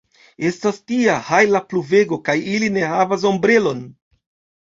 Estas 0.47 0.77
tia 0.91 1.17
hajla 1.27 1.59
pluvego 1.73 2.19
kaj 2.29 2.37
ili 2.53 2.69
ne 2.79 2.87
havas 2.93 3.27
ombrelon! 3.33 3.85